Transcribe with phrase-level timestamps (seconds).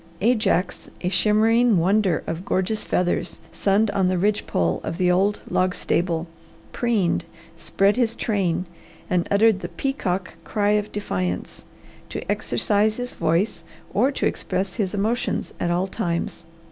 [0.19, 5.41] Ajax, a shimmering wonder of gorgeous feathers, sunned on the ridge pole of the old
[5.47, 6.25] log stable,
[6.73, 7.23] preened,
[7.59, 8.65] spread his train,
[9.11, 11.63] and uttered the peacock cry of defiance,
[12.09, 16.45] to exercise his voice or to express his emotions at all times.